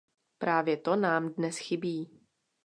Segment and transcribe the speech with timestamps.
[0.37, 2.19] Právě to nám dnes chybí.